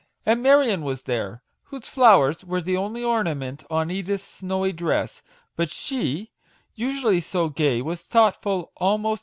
And 0.25 0.41
Marion 0.41 0.81
was 0.81 1.03
there, 1.03 1.43
whose 1.65 1.87
flowers 1.87 2.43
were 2.43 2.59
the 2.59 2.75
only 2.75 3.03
ornament 3.03 3.63
on 3.69 3.91
Edith's 3.91 4.23
snowy 4.23 4.71
dress; 4.73 5.21
but 5.55 5.69
she, 5.69 6.31
usually 6.73 7.19
so 7.19 7.49
gay, 7.49 7.83
was 7.83 8.01
thoughtful 8.01 8.71
almost 8.77 8.99
MAGIC 9.19 9.19
WORDS. 9.19 9.19